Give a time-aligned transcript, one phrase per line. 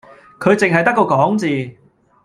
[0.39, 1.77] 佢淨係得個講字